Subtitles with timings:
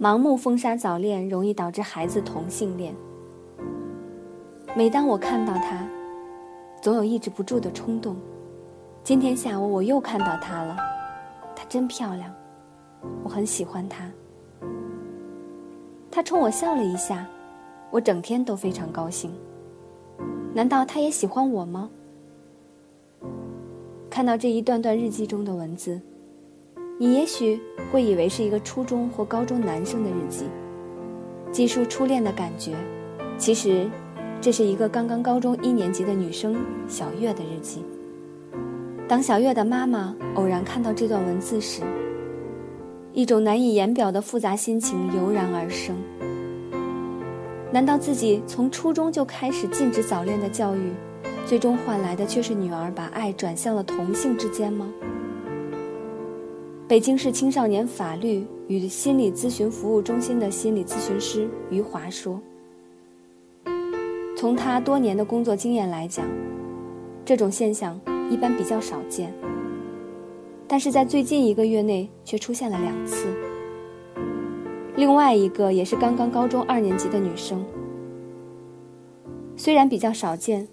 [0.00, 2.96] 盲目封杀早恋容易导致孩子同性恋。
[4.74, 5.86] 每当我看到他，
[6.80, 8.16] 总有抑制不住的冲动。
[9.04, 10.74] 今天下午我又看到她了，
[11.54, 12.32] 她真漂亮，
[13.22, 14.10] 我很喜欢她。
[16.10, 17.26] 她冲我笑了一下，
[17.90, 19.30] 我整天都非常高兴。
[20.54, 21.90] 难道她也喜欢我吗？
[24.08, 26.00] 看到这一段段日记中的文字，
[27.02, 27.58] 你也许
[27.90, 30.44] 会以为是一个初中或高中男生的日记，
[31.50, 32.74] 记述初恋的感觉。
[33.38, 33.88] 其实。
[34.42, 36.56] 这是一个刚刚高中一年级的女生
[36.88, 37.84] 小月的日记。
[39.06, 41.82] 当小月的妈妈偶然看到这段文字时，
[43.12, 45.94] 一种难以言表的复杂心情油然而生。
[47.70, 50.90] 难道自己从初中就开始禁止早恋的教育，
[51.44, 54.90] 最终换来的却是女儿把爱转向了同性之间吗？
[56.90, 62.42] 北京市青少年法律与心理咨询服务中心的心理咨询师余华说。
[64.36, 66.26] 从他多年的工作经验来讲，
[67.24, 67.96] 这种现象
[68.28, 69.32] 一般比较少见。
[70.66, 73.28] 但是在最近一个月内却出现了两次。
[74.96, 77.64] 另外一个也是刚刚高中二年级的女生，
[79.56, 80.66] 虽然比较少见，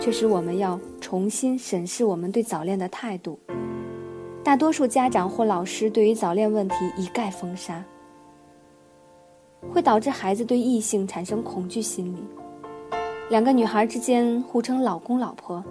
[0.00, 3.38] 却使我们要重新审视我们对早恋的态度。
[4.44, 7.82] 大多数家长或老师对于早恋问题一概封杀，
[9.72, 12.18] 会导致孩子对异性产生恐惧心理。
[13.30, 15.62] 两个女孩之间互称老公老婆，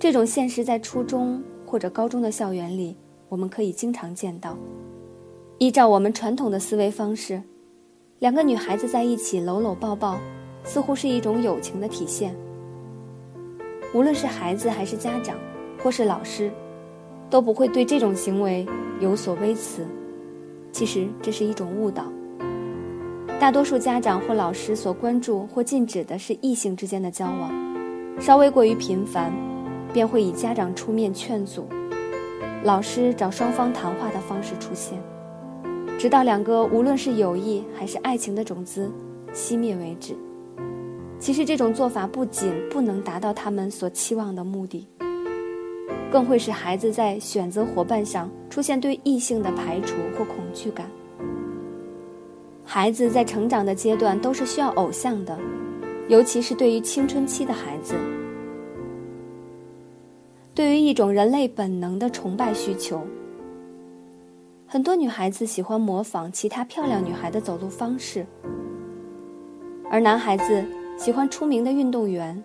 [0.00, 2.96] 这种现实在初中或者高中的校园里，
[3.28, 4.56] 我们可以经常见到。
[5.58, 7.40] 依照我们传统的思维方式，
[8.18, 10.18] 两个女孩子在一起搂搂抱抱，
[10.64, 12.34] 似乎是一种友情的体现。
[13.94, 15.38] 无论是孩子还是家长，
[15.84, 16.50] 或是老师，
[17.32, 18.66] 都不会对这种行为
[19.00, 19.86] 有所微词。
[20.70, 22.04] 其实这是一种误导。
[23.40, 27.50] 大多数家长或老师所关注或禁止的是异性之间的交往，
[28.20, 29.32] 稍微过于频繁，
[29.94, 31.66] 便会以家长出面劝阻，
[32.64, 35.02] 老师找双方谈话的方式出现，
[35.98, 38.92] 直到两个无论是友谊还是爱情的种子
[39.32, 40.14] 熄灭为止。
[41.18, 44.86] 其实这种做法不仅不能达到他们所期望的目的，
[46.12, 50.86] 更会使孩子在选择伙伴上出现对异性的排除或恐惧感。
[52.64, 55.38] 孩子在成长的阶段都是需要偶像的，
[56.08, 57.94] 尤其是对于青春期的孩子，
[60.54, 63.00] 对于一种人类本能的崇拜需求。
[64.66, 68.26] 很多女孩子喜欢模仿其他漂亮女孩的走路方式，
[69.90, 70.64] 而男孩子
[70.98, 72.42] 喜欢出名的运动员，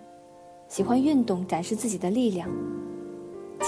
[0.68, 2.48] 喜欢运动展示自己的力量。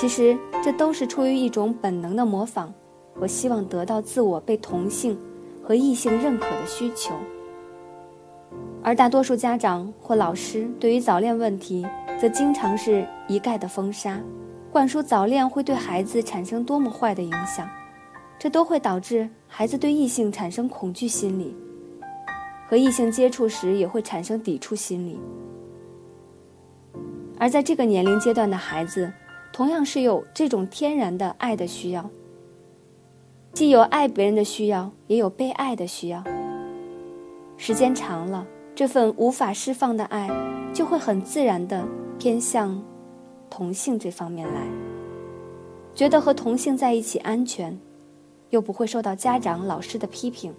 [0.01, 0.35] 其实
[0.65, 2.73] 这都是出于一种本能的模仿
[3.17, 5.19] 我希望得到自我被同性。
[5.63, 7.15] 和异性认可的需求，
[8.83, 11.87] 而大多数家长或老师对于早恋问题，
[12.21, 14.19] 则经常是一概的封杀，
[14.73, 17.69] 灌输早恋会对孩子产生多么坏的影响，
[18.37, 21.55] 这都会导致孩子对异性产生恐惧心理，
[22.67, 25.21] 和异性接触时也会产生抵触心理。
[27.39, 29.13] 而在这个年龄阶段的孩子，
[29.53, 32.09] 同样是有这种天然的爱的需要。
[33.53, 36.23] 既有爱别人的需要，也有被爱的需要。
[37.57, 40.31] 时间长了，这份无法释放的爱，
[40.73, 41.87] 就会很自然地
[42.19, 42.81] 偏向
[43.51, 44.63] 同性这方面来。
[45.95, 47.79] 觉得和同性在一起安全，
[48.51, 50.55] 又不会受到家长、老师的批评。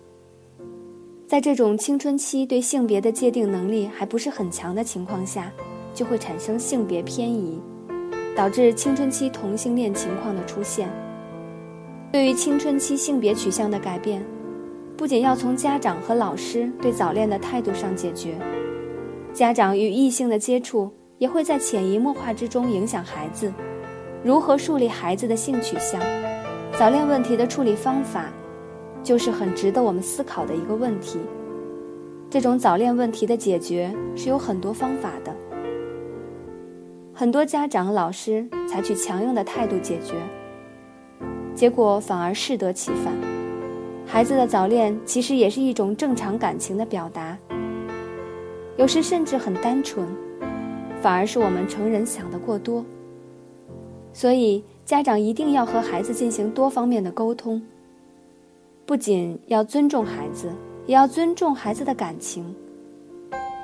[1.25, 5.49] 在这种青春期对性别的界定能力还不是很强的情况下，
[5.93, 7.57] 就会产生性别偏移，
[8.35, 10.89] 导致青春期同性恋情况的出现。
[12.11, 14.23] 对于青春期性别取向的改变，
[14.97, 18.35] 不仅要从家长和老师对早恋的态度上解决，
[19.33, 23.51] 家长与异性的接触也会在潜移默化之中影响孩子。
[24.23, 25.99] 如何树立孩子的性取向，
[26.77, 28.25] 早恋问题的处理方法，
[29.01, 31.17] 就是很值得我们思考的一个问题。
[32.29, 35.35] 这种早恋问题的解决是有很多方法的，
[37.21, 40.15] 很多家长、老师采取强硬的态度解决。
[41.53, 43.13] 结果反而适得其反，
[44.07, 47.37] 孩子的早恋其实也是一种正常感情的表达，
[48.75, 50.07] 有时甚至很单纯，
[50.99, 52.83] 反而是我们成人想的过多。
[54.11, 57.61] 所以家长一定要和孩子进行多方面的沟通，
[58.83, 60.51] 不仅要尊重孩子，
[60.87, 62.43] 也要尊重孩子的感情。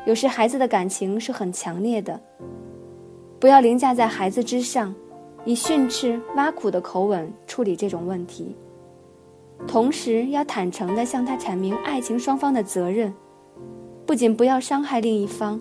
[0.06, 2.22] 有时孩子的感情是很强烈的，
[3.40, 4.94] 不要凌驾在孩子之上。
[5.46, 8.54] 以训斥、挖苦的口吻处理这种问题，
[9.66, 13.14] 同时要坦诚地向他阐明爱情双方的责任，
[14.06, 15.58] 不仅不要伤害另一方，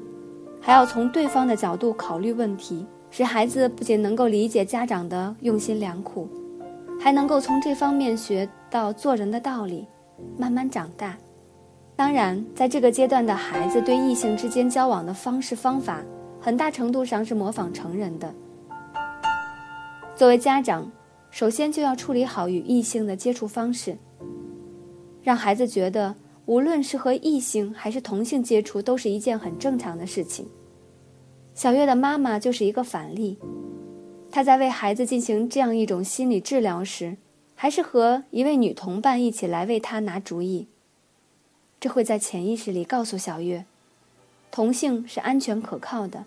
[0.61, 6.29] 还要从对方的角度考虑问题，使孩子不仅能够理解家长的用心良苦，
[6.99, 9.87] 还能够从这方面学到做人的道理，
[10.37, 11.17] 慢慢长大。
[11.95, 16.03] 当然，在这个阶段的孩子对异性之间交往的方式方法，
[16.47, 18.33] 很大程度上是模仿成人的。
[20.15, 20.89] 作为家长，
[21.29, 23.99] 首先就要处理好与异性的接触方式，
[25.25, 26.15] 让孩子觉得
[26.45, 30.47] 无论是和异性还是同性接触都是一件很正常的事情。
[31.53, 33.37] 小月的妈妈就是一个反例，
[34.31, 37.17] 她在为孩子进行这样一种心理治疗时，
[37.57, 40.69] 还是和一位女同伴一起来为她拿主意。
[41.81, 43.65] 这会在潜意识里告诉小月，
[44.53, 46.23] 同性是安全可靠的。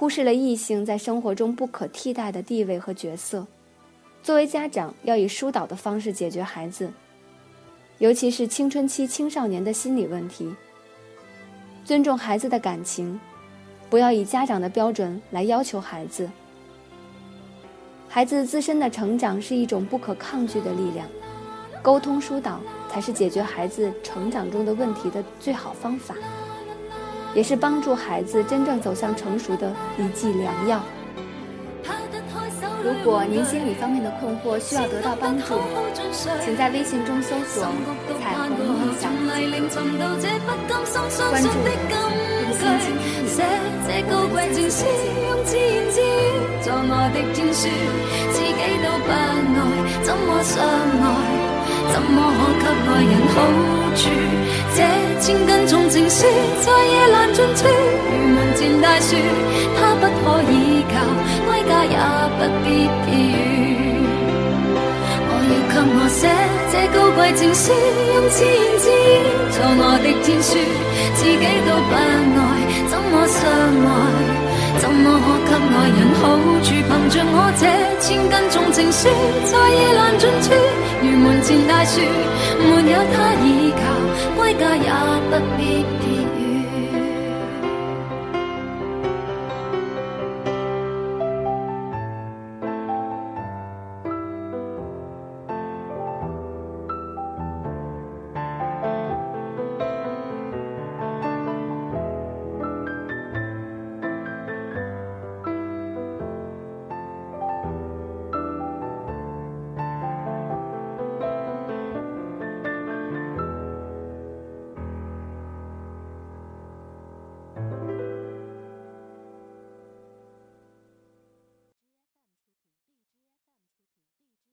[0.00, 3.46] 忽视了异性在生活中不可替代的地位和角色。
[4.22, 6.90] 作为家长，要以疏导的方式解决孩子，
[7.98, 10.50] 尤其是青春期青少年的心理问题。
[11.84, 13.20] 尊重孩子的感情，
[13.90, 16.26] 不要以家长的标准来要求孩子。
[18.08, 21.06] 孩子自身的成长是一种不可抗拒的力量，
[21.82, 22.58] 沟通疏导
[22.88, 26.14] 才是解决孩子成长中的问题的最好方法。
[27.34, 30.80] 也是帮助孩子真正走向成熟的一剂良药。
[32.82, 35.60] 如果您心理方面的困惑需要得到帮助，
[36.44, 37.66] 请在微信中搜索
[38.20, 39.12] “彩虹梦想”，
[41.30, 41.50] 关注
[51.92, 52.16] 怎么
[52.60, 53.36] 可给爱人好
[53.96, 54.02] 处
[54.74, 54.78] 这
[55.20, 56.24] 千斤重情书，
[56.60, 59.16] 在夜阑尽处，如门前大树，
[59.76, 60.54] 它不可以
[60.88, 60.94] 靠，
[61.46, 61.96] 归家也
[62.38, 62.66] 不必
[63.04, 63.34] 寄语。
[65.28, 66.20] 我要给我写
[66.72, 67.62] 这高贵情书，
[68.14, 69.18] 用自言自语
[69.50, 70.48] 做我的天书，
[71.14, 71.98] 自己都不爱，
[72.88, 73.38] 怎么相
[73.86, 73.92] 爱？
[74.78, 76.22] 怎么可给爱人好
[76.62, 76.68] 处？
[76.90, 77.62] 凭着我这
[78.00, 79.08] 千斤重情书，
[79.44, 80.48] 在夜阑尽处，
[81.02, 82.00] 如门前大树，
[82.58, 83.80] 没有他倚靠，
[84.36, 84.90] 归家也
[85.30, 85.60] 不必。